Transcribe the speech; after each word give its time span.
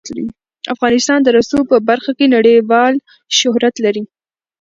افغانستان 0.73 1.19
د 1.23 1.27
رسوب 1.37 1.63
په 1.71 1.77
برخه 1.89 2.11
کې 2.17 2.33
نړیوال 2.35 2.93
شهرت 3.39 3.75
لري. 3.85 4.03